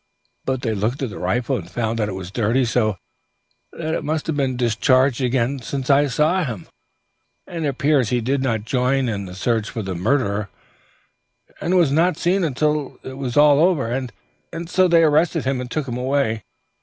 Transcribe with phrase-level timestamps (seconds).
[0.45, 2.97] But they looked at the rifle, and found that it was dirty, so
[3.71, 6.65] that it must have been discharged again since I saw him.
[7.45, 10.49] And it appears he did not join in the search for the murderer,
[11.61, 13.91] and was not seen until it was all over.
[14.51, 16.45] And so they arrested him and took him away.